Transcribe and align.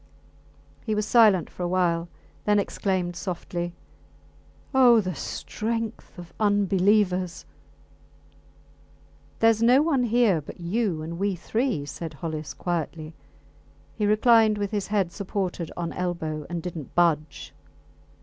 He 0.83 0.95
was 0.95 1.05
silent 1.05 1.47
for 1.47 1.61
a 1.61 1.67
while, 1.67 2.09
then 2.45 2.57
exclaimed 2.57 3.15
softly 3.15 3.75
Oh! 4.73 4.99
the 4.99 5.13
strength 5.13 6.17
of 6.17 6.33
unbelievers! 6.39 7.45
Theres 9.41 9.61
no 9.61 9.83
one 9.83 10.05
here 10.05 10.41
but 10.41 10.59
you 10.59 11.03
and 11.03 11.19
we 11.19 11.35
three, 11.35 11.85
said 11.85 12.15
Hollis, 12.15 12.55
quietly. 12.55 13.13
He 13.93 14.07
reclined 14.07 14.57
with 14.57 14.71
his 14.71 14.87
head 14.87 15.11
supported 15.11 15.71
on 15.77 15.93
elbow 15.93 16.47
and 16.49 16.63
did 16.63 16.75
not 16.75 16.95
budge. 16.95 17.53